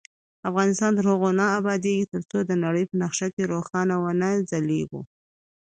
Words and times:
افغانستان 0.49 0.91
تر 0.97 1.05
هغو 1.11 1.29
نه 1.39 1.45
ابادیږي، 1.59 2.05
ترڅو 2.13 2.37
د 2.45 2.51
نړۍ 2.63 2.83
په 2.87 2.95
نقشه 3.01 3.27
کې 3.35 3.43
روښانه 3.53 3.95
ونه 4.03 4.29
ځلیږو. 4.49 5.01